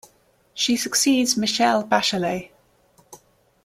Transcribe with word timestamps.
She 0.55 0.77
succeeds 0.77 1.37
Michelle 1.37 1.83
Bachelet. 1.83 2.49